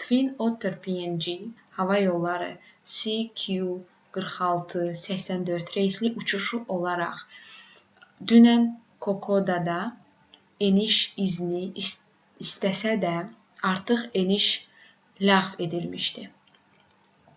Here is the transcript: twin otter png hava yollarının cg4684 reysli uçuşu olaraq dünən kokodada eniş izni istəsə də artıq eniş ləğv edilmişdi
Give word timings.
twin 0.00 0.26
otter 0.44 0.74
png 0.82 1.26
hava 1.78 1.96
yollarının 2.00 2.58
cg4684 2.96 5.72
reysli 5.78 6.10
uçuşu 6.22 6.58
olaraq 6.76 7.18
dünən 8.34 8.62
kokodada 9.08 9.78
eniş 10.70 10.98
izni 11.28 11.64
istəsə 11.84 12.92
də 13.06 13.16
artıq 13.72 14.06
eniş 14.24 14.46
ləğv 15.30 15.50
edilmişdi 15.68 16.24